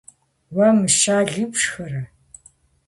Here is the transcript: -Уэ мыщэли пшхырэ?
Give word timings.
-Уэ 0.55 0.67
мыщэли 0.77 1.43
пшхырэ? 1.51 2.01